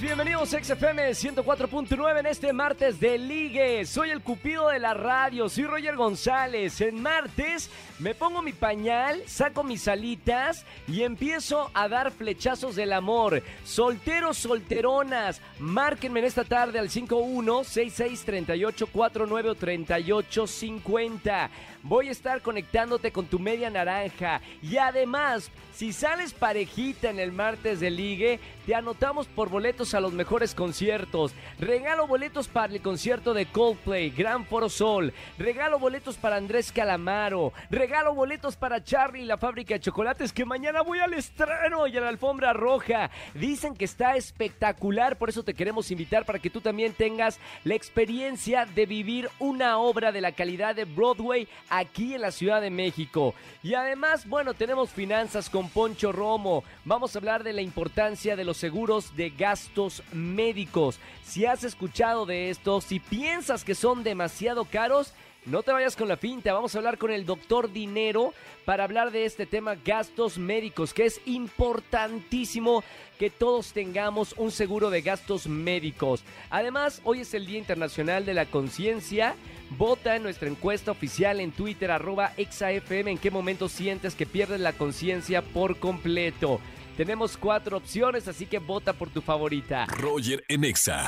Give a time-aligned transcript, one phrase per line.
[0.00, 3.84] tardes, bienvenidos a XFM 104.9 en este martes de Ligue.
[3.84, 6.80] Soy el cupido de la radio, soy Roger González.
[6.80, 12.92] En martes me pongo mi pañal, saco mis alitas y empiezo a dar flechazos del
[12.92, 13.42] amor.
[13.64, 21.50] Solteros, solteronas, márquenme en esta tarde al 51 66 38 49 38 50.
[21.82, 24.40] Voy a estar conectándote con tu media naranja.
[24.62, 30.00] Y además, si sales parejita en el martes de ligue, te anotamos por boletos a
[30.00, 31.32] los mejores conciertos.
[31.58, 35.14] Regalo boletos para el concierto de Coldplay, Gran Foro Sol.
[35.38, 37.54] Regalo boletos para Andrés Calamaro.
[37.70, 42.00] Regalo boletos para Charlie la fábrica de chocolates que mañana voy al estreno y a
[42.00, 43.10] la alfombra roja.
[43.34, 47.74] Dicen que está espectacular, por eso te queremos invitar para que tú también tengas la
[47.74, 52.68] experiencia de vivir una obra de la calidad de Broadway aquí en la Ciudad de
[52.70, 53.34] México.
[53.62, 56.64] Y además, bueno, tenemos finanzas con Poncho Romo.
[56.84, 60.98] Vamos a hablar de la importancia de los seguros de gastos médicos.
[61.24, 65.14] Si has escuchado de esto, si piensas que son demasiado caros,
[65.46, 69.10] no te vayas con la finta, vamos a hablar con el doctor Dinero para hablar
[69.10, 72.84] de este tema gastos médicos, que es importantísimo
[73.18, 76.24] que todos tengamos un seguro de gastos médicos.
[76.50, 79.34] Además, hoy es el Día Internacional de la Conciencia.
[79.70, 84.60] Vota en nuestra encuesta oficial en Twitter, arroba exafm, en qué momento sientes que pierdes
[84.60, 86.60] la conciencia por completo.
[87.00, 89.86] Tenemos cuatro opciones, así que vota por tu favorita.
[89.86, 91.06] Roger en Exa.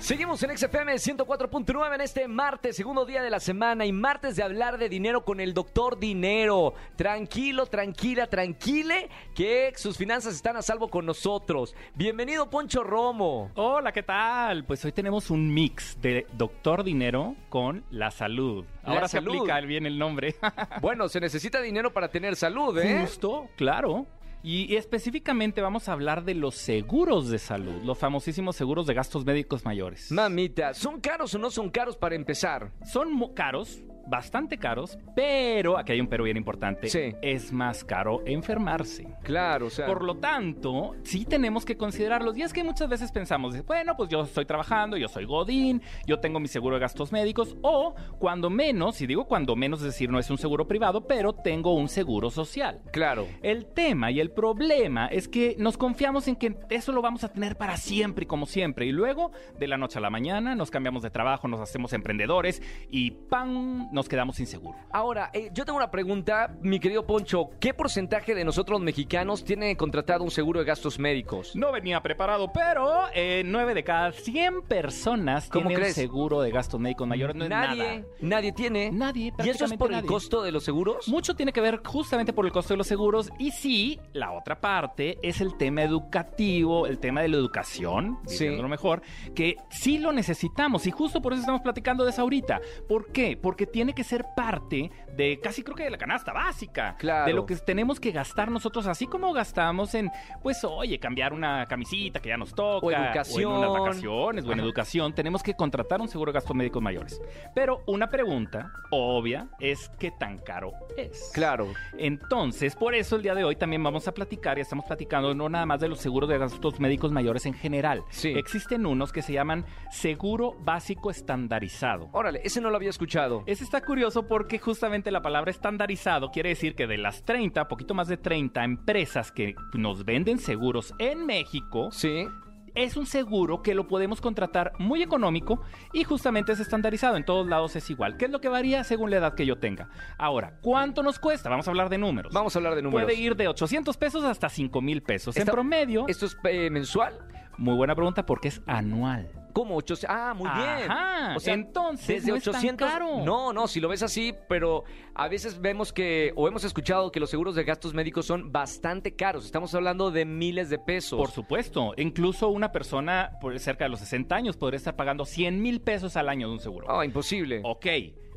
[0.00, 4.42] Seguimos en XFM 104.9 en este martes, segundo día de la semana y martes de
[4.42, 6.72] hablar de dinero con el doctor Dinero.
[6.96, 11.74] Tranquilo, tranquila, tranquile, que sus finanzas están a salvo con nosotros.
[11.94, 13.50] Bienvenido Poncho Romo.
[13.54, 14.64] Hola, ¿qué tal?
[14.64, 18.64] Pues hoy tenemos un mix de doctor dinero con la salud.
[18.82, 19.32] La Ahora salud.
[19.32, 20.36] se aplica bien el nombre.
[20.80, 23.00] Bueno, se necesita dinero para tener salud, ¿eh?
[23.02, 24.06] Justo, claro.
[24.46, 29.24] Y, específicamente vamos a hablar de los seguros de salud, los famosísimos seguros de gastos
[29.24, 30.12] médicos mayores.
[30.12, 32.70] Mamita, ¿son caros o no son caros para empezar?
[32.84, 37.14] Son caros, bastante caros, pero, aquí hay un pero bien importante, Sí.
[37.22, 39.06] es más caro enfermarse.
[39.22, 39.86] Claro, o sea.
[39.86, 42.36] Por lo tanto, sí tenemos que considerarlos.
[42.36, 46.18] Y es que muchas veces pensamos, bueno, pues yo estoy trabajando, yo soy Godín, yo
[46.20, 50.10] tengo mi seguro de gastos médicos, o cuando menos, y digo cuando menos, es decir,
[50.10, 52.80] no es un seguro privado, pero tengo un seguro social.
[52.92, 53.26] Claro.
[53.42, 57.28] El tema y el problema es que nos confiamos en que eso lo vamos a
[57.32, 58.86] tener para siempre y como siempre.
[58.86, 62.62] Y luego, de la noche a la mañana, nos cambiamos de trabajo, nos hacemos emprendedores
[62.90, 63.88] y ¡pam!
[63.94, 64.76] Nos quedamos sin seguro.
[64.90, 67.50] Ahora, eh, yo tengo una pregunta, mi querido Poncho.
[67.60, 71.54] ¿Qué porcentaje de nosotros los mexicanos tiene contratado un seguro de gastos médicos?
[71.54, 75.94] No venía preparado, pero eh, 9 de cada 100 personas ¿Cómo tienen crees?
[75.94, 77.36] seguro de gastos médicos mayores.
[77.36, 78.06] No es nadie, nada.
[78.20, 78.90] nadie tiene.
[78.92, 81.08] Nadie, ¿Y eso es por el costo de los seguros?
[81.08, 84.60] Mucho tiene que ver justamente por el costo de los seguros y sí, la otra
[84.60, 88.32] parte es el tema educativo, el tema de la educación, Sí.
[88.44, 89.02] diciéndolo mejor,
[89.34, 92.60] que sí lo necesitamos y justo por eso estamos platicando de eso ahorita.
[92.88, 93.36] ¿Por qué?
[93.40, 97.26] Porque tiene que ser parte de casi creo que de la canasta básica, Claro.
[97.26, 100.10] de lo que tenemos que gastar nosotros, así como gastamos en,
[100.42, 103.52] pues oye, cambiar una camisita que ya nos toca, O en educación.
[103.52, 107.20] unas vacaciones, o en educación, tenemos que contratar un seguro de gastos médicos mayores.
[107.54, 111.30] Pero una pregunta obvia es qué tan caro es.
[111.34, 111.68] Claro.
[111.98, 115.48] Entonces, por eso el día de hoy también vamos a platicar y estamos platicando no
[115.48, 118.02] nada más de los seguros de gastos médicos mayores en general.
[118.10, 118.28] Sí.
[118.36, 122.08] Existen unos que se llaman seguro básico estandarizado.
[122.12, 123.42] Órale, ese no lo había escuchado.
[123.46, 127.92] Ese está curioso porque justamente la palabra estandarizado quiere decir que de las 30, poquito
[127.92, 132.28] más de 30 empresas que nos venden seguros en México, Sí.
[132.76, 135.60] es un seguro que lo podemos contratar muy económico
[135.92, 137.16] y justamente es estandarizado.
[137.16, 138.16] En todos lados es igual.
[138.16, 139.88] ¿Qué es lo que varía según la edad que yo tenga?
[140.18, 141.48] Ahora, ¿cuánto nos cuesta?
[141.50, 142.32] Vamos a hablar de números.
[142.32, 143.06] Vamos a hablar de números.
[143.06, 145.36] Puede ir de 800 pesos hasta 5 mil pesos.
[145.36, 147.18] En promedio, ¿Esto es eh, mensual?
[147.58, 149.28] muy buena pregunta porque es anual.
[149.54, 149.76] ¿Cómo?
[149.76, 150.10] 800?
[150.14, 150.90] Ah, muy bien.
[150.90, 152.88] Ajá, O sea, entonces desde no es tan 800.
[152.90, 153.24] caro.
[153.24, 154.84] No, no, si lo ves así, pero
[155.14, 159.14] a veces vemos que, o hemos escuchado que los seguros de gastos médicos son bastante
[159.14, 159.46] caros.
[159.46, 161.16] Estamos hablando de miles de pesos.
[161.18, 165.62] Por supuesto, incluso una persona por cerca de los 60 años podría estar pagando 100
[165.62, 166.86] mil pesos al año de un seguro.
[166.90, 167.60] Ah, imposible.
[167.64, 167.86] Ok,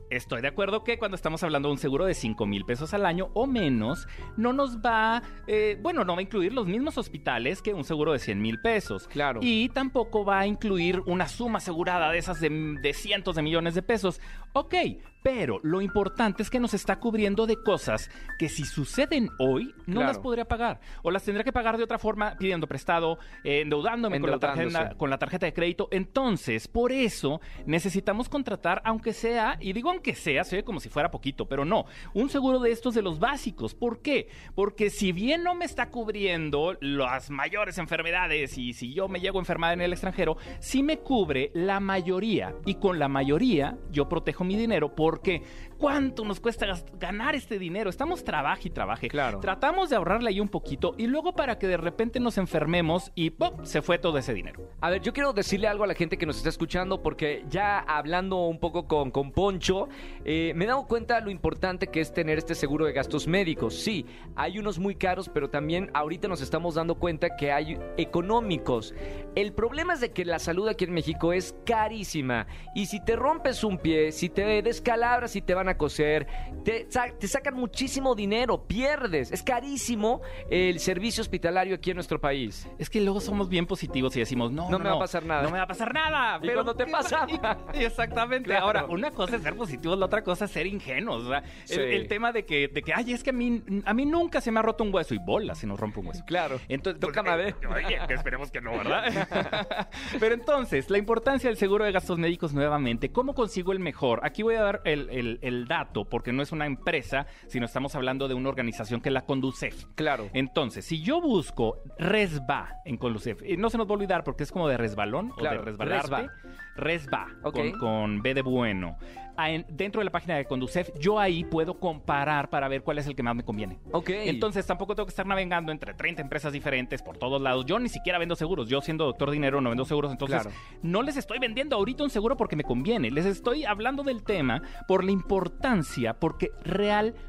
[0.09, 3.05] estoy de acuerdo que cuando estamos hablando de un seguro de 5 mil pesos al
[3.05, 7.61] año o menos, no nos va, eh, bueno, no va a incluir los mismos hospitales
[7.61, 9.07] que un seguro de 100 mil pesos.
[9.07, 9.39] Claro.
[9.43, 12.49] Y tampoco va a incluir una suma asegurada de esas de,
[12.81, 14.21] de cientos de millones de pesos.
[14.53, 14.75] Ok,
[15.23, 19.95] Pero lo importante es que nos está cubriendo de cosas que si suceden hoy, no
[19.95, 20.07] Claro.
[20.07, 20.79] las podría pagar.
[21.03, 24.63] O las tendría que pagar de otra forma, pidiendo prestado, eh, endeudándome con la, tarjeta,
[24.63, 24.97] Endeudándose.
[24.97, 25.87] con la tarjeta de crédito.
[25.91, 30.89] Entonces, por eso necesitamos contratar, aunque sea, y digo aunque sea, se ve como si
[30.89, 33.73] fuera poquito, pero no, un seguro de estos de los básicos.
[33.75, 34.29] ¿Por qué?
[34.55, 39.39] Porque si bien no me está cubriendo las mayores enfermedades y si yo me llego
[39.39, 42.55] a enfermar en el extranjero, sí me cubre la mayoría.
[42.65, 45.41] Y con la mayoría yo protejo mi dinero porque
[45.77, 46.67] ¿cuánto nos cuesta
[46.99, 47.89] ganar este dinero?
[47.89, 49.07] Estamos trabaje y trabaje.
[49.07, 49.39] Claro.
[49.39, 53.29] Tratamos de ahorrarle ahí un poquito y luego para que de repente nos enfermemos y
[53.29, 53.63] ¡pum!
[53.63, 54.69] se fue todo ese dinero.
[54.81, 57.79] A ver, yo quiero decirle algo a la gente que nos está escuchando porque ya
[57.79, 59.87] hablando un poco con, con Poncho,
[60.25, 63.75] eh, me he dado cuenta lo importante que es tener este seguro de gastos médicos.
[63.75, 68.93] Sí, hay unos muy caros, pero también ahorita nos estamos dando cuenta que hay económicos.
[69.35, 73.15] El problema es de que la salud aquí en México es carísima y si te
[73.15, 76.27] rompes un pie, si te descalabras y te van a coser,
[76.63, 76.87] te,
[77.19, 79.31] te sacan muchísimo dinero, pierdes.
[79.31, 82.67] Es carísimo el servicio hospitalario aquí en nuestro país.
[82.77, 85.41] Es que luego somos bien positivos y decimos, no, No me va a pasar nada.
[85.43, 86.39] No me va a pasar nada.
[86.41, 87.25] Y cuando te ¿qué pasa?
[87.41, 88.49] pa- y- Exactamente.
[88.49, 88.65] Claro.
[88.65, 91.23] Ahora, una cosa es ser positivos, la otra cosa es ser ingenuos.
[91.23, 91.75] o sea, Sí.
[91.75, 94.41] el, el tema de que, de que, ay, es que a mí, a mí nunca
[94.41, 96.23] se me ha roto un hueso y bola si nos rompe un hueso.
[96.25, 96.59] Claro.
[96.67, 97.55] Entonces, Tócame a ver.
[97.73, 99.87] Oye, que esperemos que no, ¿verdad?
[100.19, 104.19] Pero entonces, la importancia del seguro de gastos médicos nuevamente, ¿cómo consigo el mejor?
[104.23, 107.95] Aquí voy a dar el, el- el dato, porque no es una empresa, sino estamos
[107.95, 109.85] hablando de una organización que es la Conducef.
[109.95, 110.29] Claro.
[110.33, 114.51] Entonces, si yo busco Resba en Conducef, no se nos va a olvidar porque es
[114.51, 116.33] como de resbalón Claro, o de resbalarte, Resba.
[116.77, 118.97] Resba, con, con B de bueno.
[119.39, 122.97] Ah, en- dentro de la página de Conducef, yo ahí puedo comparar para ver cuál
[122.97, 123.77] es el que más me conviene.
[123.91, 124.09] Ok.
[124.09, 127.65] Entonces tampoco tengo que estar navegando entre 30 empresas diferentes por todos lados.
[127.67, 128.67] Yo ni siquiera vendo seguros.
[128.67, 130.11] Yo siendo doctor dinero no vendo seguros.
[130.11, 130.57] Entonces Claro.
[130.81, 133.11] no les estoy vendiendo ahorita un seguro porque me conviene.
[133.11, 137.19] Les estoy hablando del tema por la importancia, porque realmente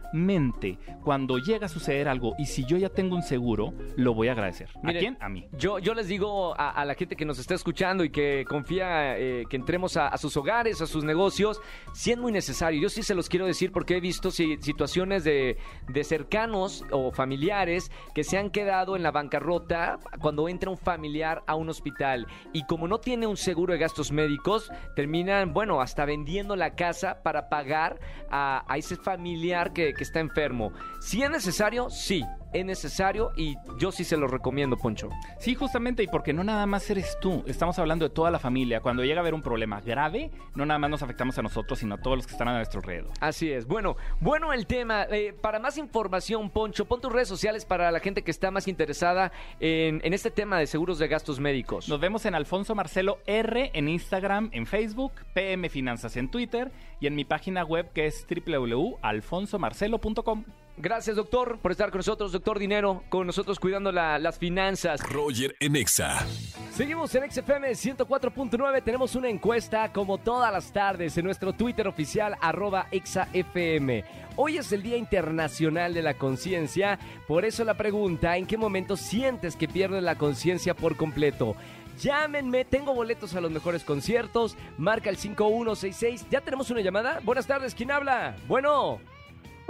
[1.03, 4.33] cuando llega a suceder algo y si yo ya tengo un seguro, lo voy a
[4.33, 4.69] agradecer.
[4.83, 5.17] ¿A quién?
[5.21, 5.47] A mí.
[5.53, 9.19] Yo, yo les digo a, a la gente que nos está escuchando y que confía
[9.19, 11.61] eh, que entremos a, a sus hogares, a sus negocios,
[11.93, 12.81] si es muy necesario.
[12.81, 15.57] Yo sí se los quiero decir porque he visto si- situaciones de,
[15.89, 21.43] de cercanos o familiares que se han quedado en la bancarrota cuando entra un familiar
[21.47, 26.05] a un hospital y como no tiene un seguro de gastos médicos, terminan, bueno, hasta
[26.05, 27.99] vendiendo la casa para pagar
[28.31, 30.73] a, a ese familiar que, que está enfermo.
[31.01, 35.11] Si es necesario, sí, es necesario y yo sí se lo recomiendo, Poncho.
[35.39, 38.81] Sí, justamente, y porque no nada más eres tú, estamos hablando de toda la familia.
[38.81, 41.97] Cuando llega a haber un problema grave, no nada más nos afectamos a nosotros, sino
[41.97, 43.13] a todos los que están a nuestro alrededor.
[43.21, 43.67] Así es.
[43.67, 45.07] Bueno, bueno el tema.
[45.11, 48.69] Eh, para más información, Poncho, pon tus redes sociales para la gente que está más
[48.69, 51.89] interesada en, en este tema de seguros de gastos médicos.
[51.89, 57.07] Nos vemos en Alfonso Marcelo R en Instagram, en Facebook, PM Finanzas en Twitter y
[57.07, 60.45] en mi página web que es www.alfonsomarcelo.com.
[60.81, 65.01] Gracias, doctor, por estar con nosotros, doctor Dinero, con nosotros cuidando la- las finanzas.
[65.01, 66.25] Roger en Exa.
[66.73, 68.81] Seguimos en XFM 104.9.
[68.83, 74.05] Tenemos una encuesta como todas las tardes en nuestro Twitter oficial, arroba ExaFM.
[74.37, 77.01] Hoy es el Día Internacional de la Conciencia.
[77.27, 81.57] Por eso la pregunta, ¿en qué momento sientes que pierdes la conciencia por completo?
[82.01, 84.57] Llámenme, tengo boletos a los mejores conciertos.
[84.77, 86.27] Marca el 5166.
[86.31, 87.19] ¿Ya tenemos una llamada?
[87.25, 88.37] Buenas tardes, ¿quién habla?
[88.47, 89.01] Bueno.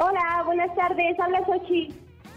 [0.01, 1.19] Hola, buenas tardes.
[1.19, 1.93] Habla Sochi.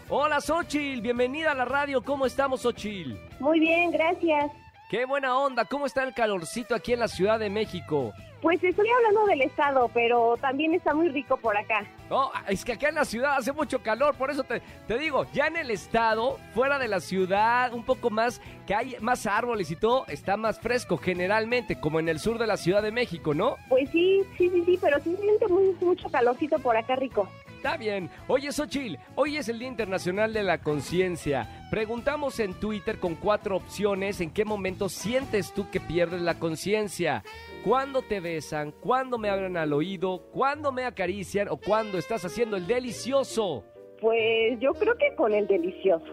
[0.10, 1.00] Hola, Xochil.
[1.00, 2.02] Bienvenida a la radio.
[2.02, 3.20] ¿Cómo estamos, Xochil?
[3.40, 4.52] Muy bien, gracias.
[4.90, 5.64] Qué buena onda.
[5.66, 8.14] ¿Cómo está el calorcito aquí en la Ciudad de México?
[8.42, 11.86] Pues estoy hablando del estado, pero también está muy rico por acá.
[12.10, 15.28] Oh, es que acá en la ciudad hace mucho calor, por eso te, te digo,
[15.32, 19.70] ya en el estado, fuera de la ciudad, un poco más, que hay más árboles
[19.70, 23.36] y todo, está más fresco generalmente, como en el sur de la Ciudad de México,
[23.36, 23.58] ¿no?
[23.70, 27.30] Pues sí, sí, sí, sí, pero sí siente muy, mucho calorcito por acá rico.
[27.62, 28.10] Está bien.
[28.28, 31.48] Oye, Xochil, hoy es el Día Internacional de la Conciencia.
[31.70, 37.24] Preguntamos en Twitter con cuatro opciones en qué momento sientes tú que pierdes la conciencia.
[37.64, 38.72] ¿Cuándo te besan?
[38.72, 40.24] ¿Cuándo me hablan al oído?
[40.34, 41.50] ¿Cuándo me acarician?
[41.50, 43.64] ¿O cuándo estás haciendo el delicioso?
[44.02, 46.12] Pues yo creo que con el delicioso.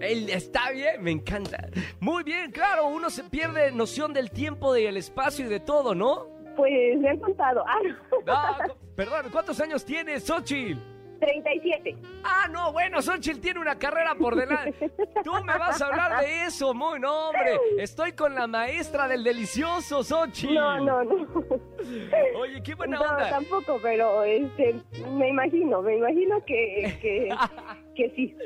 [0.00, 1.68] El, está bien, me encanta.
[2.00, 6.26] Muy bien, claro, uno se pierde noción del tiempo, del espacio y de todo, ¿no?
[6.56, 7.62] Pues me han contado.
[7.64, 8.16] Ah, no.
[8.26, 8.58] Ah,
[9.00, 10.78] perdón, ¿cuántos años tienes, Xochitl?
[11.20, 11.96] 37.
[12.22, 14.90] Ah, no, bueno, Xochitl tiene una carrera por delante.
[15.24, 17.58] Tú me vas a hablar de eso, muy no, hombre.
[17.78, 20.52] Estoy con la maestra del delicioso, Xochitl.
[20.52, 21.26] No, no, no.
[22.38, 23.30] Oye, qué buena No, onda.
[23.30, 24.76] tampoco, pero este,
[25.12, 27.28] me imagino, me imagino que, que,
[27.94, 28.36] que sí.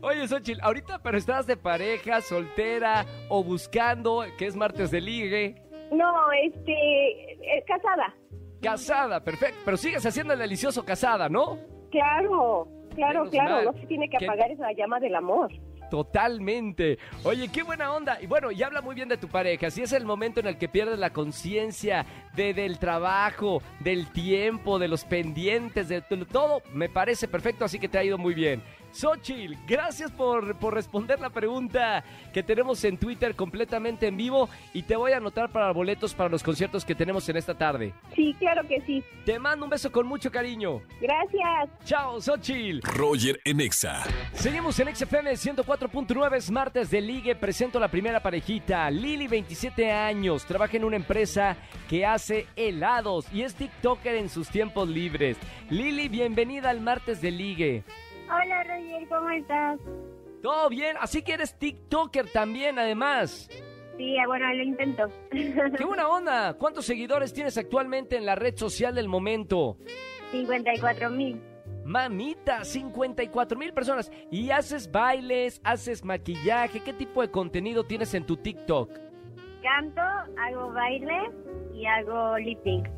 [0.00, 5.60] Oye, Xochitl, ahorita, pero estás de pareja, soltera o buscando, que es martes de ligue.
[5.90, 8.14] No, este, eh, casada.
[8.62, 9.58] Casada, perfecto.
[9.64, 11.58] Pero sigues haciendo el delicioso casada, ¿no?
[11.90, 13.54] Claro, claro, Menos claro.
[13.56, 15.50] mal No se tiene que que- apagar esa llama del amor.
[15.90, 16.98] Totalmente.
[17.22, 18.18] Oye, qué buena onda.
[18.20, 19.70] Y bueno, y habla muy bien de tu pareja.
[19.70, 24.78] Si es el momento en el que pierdes la conciencia de, del trabajo, del tiempo,
[24.78, 28.32] de los pendientes, de t- todo, me parece perfecto, así que te ha ido muy
[28.32, 28.62] bien.
[28.92, 34.82] Xochitl, gracias por, por responder la pregunta que tenemos en Twitter completamente en vivo y
[34.82, 37.94] te voy a anotar para boletos para los conciertos que tenemos en esta tarde.
[38.14, 39.02] Sí, claro que sí.
[39.24, 40.82] Te mando un beso con mucho cariño.
[41.00, 41.70] Gracias.
[41.84, 42.80] Chao, Xochitl.
[42.82, 44.02] Roger en Exa.
[44.34, 47.34] Seguimos en XFM 104.9, es martes de Ligue.
[47.34, 48.90] Presento la primera parejita.
[48.90, 51.56] Lili, 27 años, trabaja en una empresa
[51.88, 55.36] que hace helados y es TikToker en sus tiempos libres.
[55.70, 57.84] Lili, bienvenida al martes de Ligue.
[58.28, 59.80] Hola Roger, ¿cómo estás?
[60.42, 60.96] ¿Todo bien?
[61.00, 63.48] Así que eres TikToker también, además.
[63.96, 65.04] Sí, bueno, lo intento.
[65.30, 66.54] ¡Qué buena onda!
[66.54, 69.76] ¿Cuántos seguidores tienes actualmente en la red social del momento?
[70.32, 71.40] 54 mil.
[71.84, 74.10] Mamita, 54 mil personas.
[74.30, 76.80] ¿Y haces bailes, haces maquillaje?
[76.80, 78.90] ¿Qué tipo de contenido tienes en tu TikTok?
[79.62, 81.30] Canto, hago baile
[81.74, 82.88] y hago lip sync.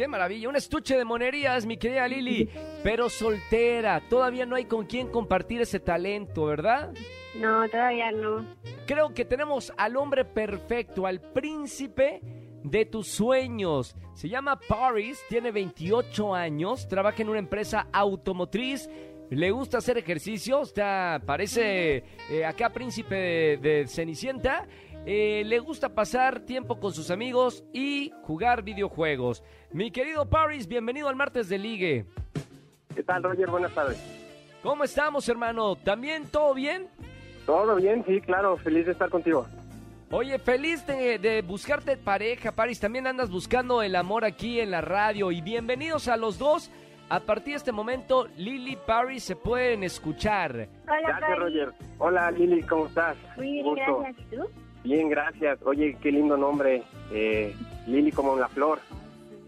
[0.00, 0.48] ¡Qué maravilla!
[0.48, 2.48] Un estuche de monerías, mi querida Lili.
[2.82, 6.94] Pero soltera, todavía no hay con quién compartir ese talento, ¿verdad?
[7.34, 8.46] No, todavía no.
[8.86, 12.22] Creo que tenemos al hombre perfecto, al príncipe
[12.64, 13.94] de tus sueños.
[14.14, 18.88] Se llama Paris, tiene 28 años, trabaja en una empresa automotriz.
[19.28, 24.66] Le gusta hacer ejercicio, está, parece eh, acá príncipe de, de Cenicienta.
[25.06, 29.42] Eh, le gusta pasar tiempo con sus amigos y jugar videojuegos.
[29.72, 32.06] Mi querido Paris, bienvenido al martes de Ligue.
[32.94, 33.48] ¿Qué tal, Roger?
[33.50, 33.98] Buenas tardes.
[34.62, 35.74] ¿Cómo estamos, hermano?
[35.76, 36.88] ¿También todo bien?
[37.46, 38.04] ¿Todo bien?
[38.06, 38.56] Sí, claro.
[38.58, 39.46] Feliz de estar contigo.
[40.10, 42.78] Oye, feliz de, de buscarte pareja, Paris.
[42.78, 45.32] También andas buscando el amor aquí en la radio.
[45.32, 46.70] Y bienvenidos a los dos.
[47.08, 50.68] A partir de este momento, Lily Paris se pueden escuchar.
[50.86, 51.38] Hola, Gracias.
[51.38, 51.72] Roger.
[51.98, 52.62] Hola, Lili.
[52.64, 53.16] ¿Cómo estás?
[53.36, 54.26] Muy bien, gracias.
[54.30, 54.42] ¿Y tú?
[54.84, 55.58] Bien, gracias.
[55.64, 56.82] Oye, qué lindo nombre.
[57.12, 57.54] Eh,
[57.86, 58.80] Lili como la flor.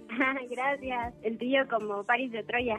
[0.50, 1.14] gracias.
[1.22, 2.78] El tuyo como París de Troya.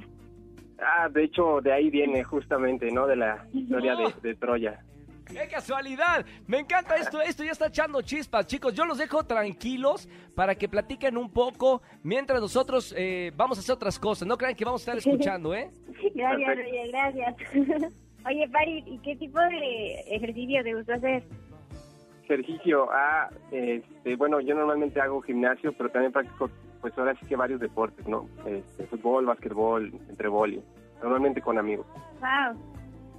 [0.80, 3.08] Ah, de hecho, de ahí viene justamente, ¿no?
[3.08, 4.84] De la historia de, de Troya.
[5.26, 6.26] ¡Qué casualidad!
[6.48, 8.74] Me encanta esto, esto ya está echando chispas, chicos.
[8.76, 13.74] Yo los dejo tranquilos para que platiquen un poco mientras nosotros eh, vamos a hacer
[13.74, 14.28] otras cosas.
[14.28, 15.72] No crean que vamos a estar escuchando, ¿eh?
[16.14, 16.62] Gracias, Perfecto.
[16.62, 17.36] Roger, gracias.
[18.26, 21.24] Oye, París, ¿y qué tipo de ejercicio te gusta hacer?
[22.24, 22.88] Ejercicio.
[22.92, 26.50] Ah, este, bueno, yo normalmente hago gimnasio, pero también practico,
[26.82, 28.28] pues ahora sí que varios deportes, ¿no?
[28.46, 30.64] Este, fútbol, básquetbol, entre boli.
[31.02, 31.86] Normalmente con amigos.
[32.22, 32.58] Wow.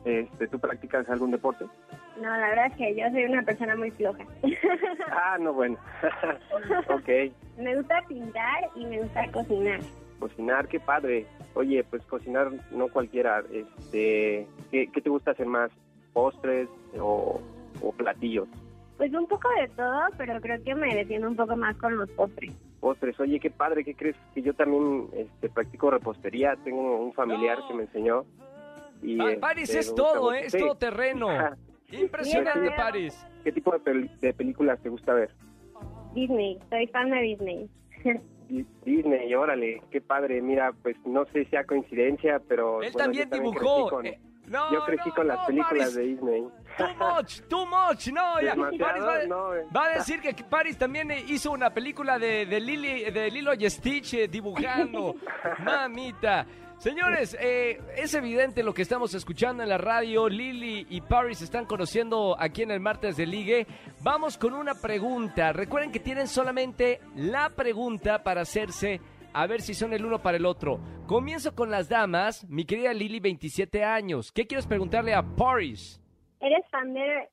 [0.05, 1.67] Este, ¿Tú practicas algún deporte?
[2.17, 4.25] No, la verdad es que yo soy una persona muy floja.
[5.11, 5.77] Ah, no, bueno.
[6.89, 7.09] ok.
[7.59, 9.81] me gusta pintar y me gusta cocinar.
[10.19, 11.27] Cocinar, qué padre.
[11.55, 13.43] Oye, pues cocinar no cualquiera.
[13.53, 15.71] Este, ¿qué, qué te gusta hacer más?
[16.13, 16.69] ¿Postres
[16.99, 17.41] o,
[17.83, 18.49] o platillos?
[18.97, 22.09] Pues un poco de todo, pero creo que me defiendo un poco más con los
[22.11, 22.53] postres.
[22.81, 23.19] Postres.
[23.19, 23.83] Oye, qué padre.
[23.85, 24.17] ¿Qué crees?
[24.35, 26.55] Que yo también este, practico repostería.
[26.63, 27.69] Tengo un familiar No.
[27.69, 28.25] que me enseñó.
[29.03, 30.33] Y, Pa- este, Paris es todo.
[30.33, 30.43] ¿eh?
[30.47, 30.59] Es Sí.
[30.59, 31.29] todo terreno.
[31.91, 32.75] Impresionante, Sí.
[32.77, 33.27] Paris.
[33.43, 35.31] ¿Qué tipo de, pel- de películas te gusta ver?
[36.15, 37.69] Disney, soy fan de Disney.
[38.49, 40.41] Di- Disney, órale, qué padre.
[40.41, 42.83] Mira, pues no sé si sea coincidencia, pero...
[42.83, 43.89] Él bueno, también dibujó.
[43.91, 45.95] con- Eh, no, yo crecí no, con las no, películas Paris.
[45.95, 46.45] de Disney.
[46.77, 48.09] Too much, too much.
[48.09, 48.55] No, ya.
[48.55, 49.67] Paris va, eh.
[49.75, 53.69] va a decir que Paris también hizo una película de, de, Lili, de Lilo y
[53.71, 55.15] Stitch eh, dibujando.
[55.65, 56.47] Mamita.
[56.79, 60.29] Señores, eh, es evidente lo que estamos escuchando en la radio.
[60.29, 63.67] Lili y Paris se están conociendo aquí en el martes de Ligue.
[64.03, 65.53] Vamos con una pregunta.
[65.53, 69.01] Recuerden que tienen solamente la pregunta para hacerse
[69.35, 70.81] a ver si son el uno para el otro.
[71.07, 72.49] Comienzo con las damas.
[72.49, 74.33] Mi querida Lili, 27 años.
[74.33, 76.01] ¿Qué quieres preguntarle a Paris?
[76.41, 77.29] ¿Eres fan de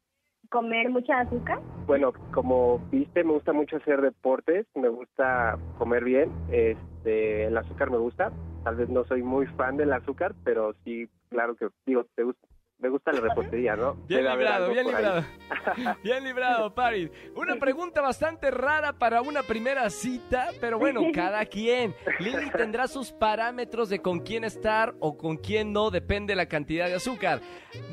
[0.49, 1.61] comer mucha azúcar?
[1.85, 7.89] Bueno, como viste, me gusta mucho hacer deportes, me gusta comer bien, este, el azúcar
[7.89, 8.31] me gusta,
[8.63, 12.47] tal vez no soy muy fan del azúcar, pero sí, claro que, digo, te gusta,
[12.81, 13.93] me gusta la repostería, ¿no?
[14.07, 15.23] Bien Debe librado, bien librado.
[16.03, 17.11] Bien librado, Paris.
[17.35, 21.93] Una pregunta bastante rara para una primera cita, pero bueno, cada quien.
[22.19, 26.87] Lili tendrá sus parámetros de con quién estar o con quién no, depende la cantidad
[26.87, 27.39] de azúcar.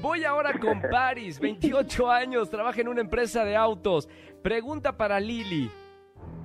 [0.01, 4.09] Voy ahora con Paris, 28 años, trabaja en una empresa de autos.
[4.43, 5.71] Pregunta para Lili.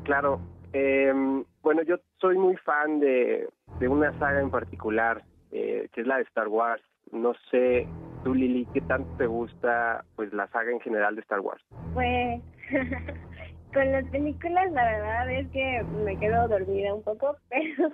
[0.04, 0.42] Claro,
[0.74, 1.14] eh,
[1.62, 3.48] bueno, yo soy muy fan de,
[3.80, 6.84] de una saga en particular, eh, que es la de Star Wars.
[7.12, 7.88] No sé,
[8.24, 11.64] tú Lili, ¿qué tanto te gusta pues la saga en general de Star Wars?
[11.94, 12.42] Pues
[13.74, 17.90] Con las películas, la verdad es que me quedo dormida un poco, pero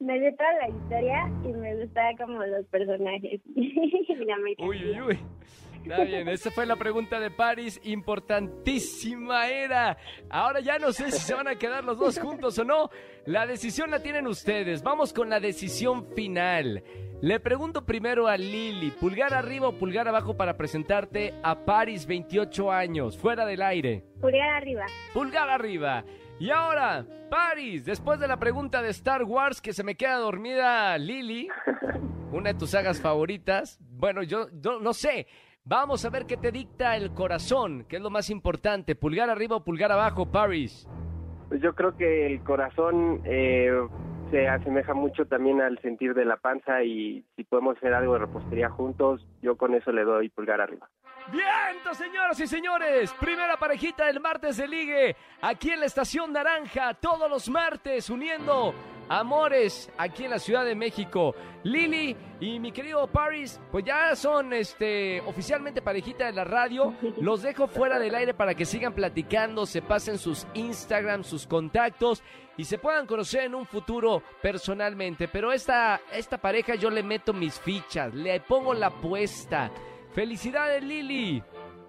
[0.00, 3.40] me gusta la historia y me gusta como los personajes.
[3.54, 4.36] La.
[4.58, 5.18] Uy, uy, uy.
[5.82, 9.96] Está bien, esa fue la pregunta de Paris, importantísima era.
[10.28, 12.90] Ahora ya no sé si se van a quedar los dos juntos o no.
[13.24, 14.82] La decisión la tienen ustedes.
[14.82, 16.82] Vamos con la decisión final.
[17.20, 22.70] Le pregunto primero a Lili, pulgar arriba o pulgar abajo para presentarte a Paris, 28
[22.70, 24.04] años, fuera del aire.
[24.20, 24.86] Pulgar arriba.
[25.12, 26.04] Pulgar arriba.
[26.38, 30.96] Y ahora, Paris, después de la pregunta de Star Wars que se me queda dormida
[30.96, 31.48] Lili,
[32.32, 33.78] una de tus sagas favoritas.
[33.80, 35.26] Bueno, yo, yo no sé.
[35.68, 38.94] Vamos a ver qué te dicta el corazón, que es lo más importante.
[38.94, 40.88] Pulgar arriba o pulgar abajo, Paris.
[41.50, 43.70] Pues yo creo que el corazón eh,
[44.30, 48.20] se asemeja mucho también al sentir de la panza y si podemos hacer algo de
[48.20, 50.88] repostería juntos, yo con eso le doy pulgar arriba.
[51.30, 53.12] Viento, señoras y señores.
[53.20, 55.16] Primera parejita del martes de ligue.
[55.42, 58.72] Aquí en la Estación Naranja, todos los martes, uniendo
[59.08, 61.34] amores aquí en la Ciudad de México.
[61.64, 66.94] Lili y mi querido Paris, pues ya son este oficialmente parejita de la radio.
[67.20, 72.22] Los dejo fuera del aire para que sigan platicando, se pasen sus Instagram, sus contactos
[72.56, 75.28] y se puedan conocer en un futuro personalmente.
[75.28, 79.70] Pero esta, esta pareja yo le meto mis fichas, le pongo la apuesta.
[80.12, 81.42] Felicidades, Lili.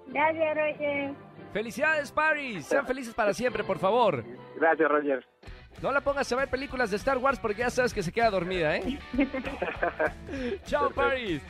[0.08, 1.14] Gracias, Roger.
[1.54, 2.66] Felicidades, Paris.
[2.68, 4.24] Sean felices para siempre, por favor.
[4.56, 5.26] Gracias, Roger.
[5.82, 8.30] No la pongas a ver películas de Star Wars porque ya sabes que se queda
[8.30, 9.00] dormida, ¿eh?
[10.66, 11.42] Chao, Paris.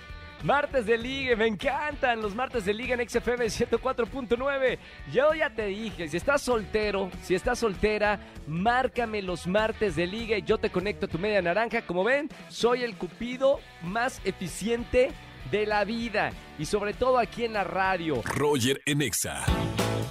[0.43, 4.77] Martes de Ligue, me encantan los martes de Liga en XFM 104.9.
[5.11, 10.37] Yo ya te dije, si estás soltero, si estás soltera, márcame los martes de Liga
[10.37, 11.81] y yo te conecto a tu media naranja.
[11.81, 15.11] Como ven, soy el cupido más eficiente
[15.51, 18.21] de la vida y sobre todo aquí en la radio.
[18.23, 19.43] Roger en Exa.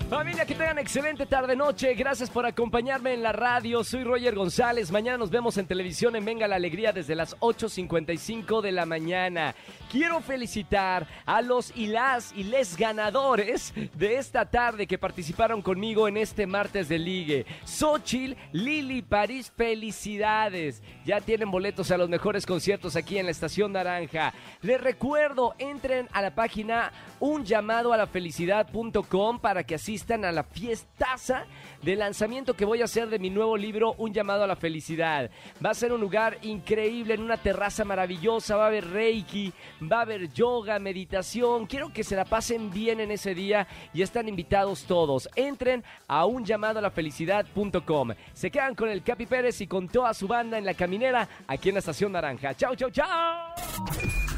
[0.09, 1.93] Familia, que tengan excelente tarde-noche.
[1.93, 3.85] Gracias por acompañarme en la radio.
[3.85, 4.91] Soy Roger González.
[4.91, 9.55] Mañana nos vemos en televisión en Venga la Alegría desde las 8.55 de la mañana.
[9.93, 16.09] Quiero felicitar a los y las y les ganadores de esta tarde que participaron conmigo
[16.09, 17.45] en este martes de ligue.
[17.67, 20.83] Xochil, Lili, París, felicidades.
[21.05, 24.33] Ya tienen boletos a los mejores conciertos aquí en la Estación Naranja.
[24.63, 31.45] Les recuerdo, entren a la página unllamadoalafelicidad.com para que asistan a la fiestaza
[31.83, 35.29] de lanzamiento que voy a hacer de mi nuevo libro Un llamado a la felicidad.
[35.65, 39.99] Va a ser un lugar increíble en una terraza maravillosa, va a haber reiki, va
[39.99, 41.67] a haber yoga, meditación.
[41.67, 45.29] Quiero que se la pasen bien en ese día y están invitados todos.
[45.35, 48.13] Entren a unllamadoalafelicidad.com.
[48.35, 51.71] Se quedan con el Capi Pérez y con toda su banda en la caminera aquí
[51.71, 52.55] en la Estación Naranja.
[52.55, 54.38] Chao, chao, chao.